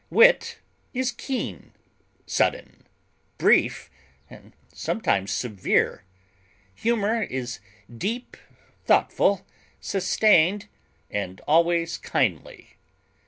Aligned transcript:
Wit 0.09 0.57
is 0.95 1.11
keen, 1.11 1.73
sudden, 2.25 2.87
brief, 3.37 3.91
and 4.31 4.53
sometimes 4.73 5.31
severe; 5.31 6.05
humor 6.73 7.21
is 7.21 7.59
deep, 7.95 8.35
thoughtful, 8.83 9.45
sustained, 9.79 10.67
and 11.11 11.39
always 11.41 11.99
kindly. 11.99 12.77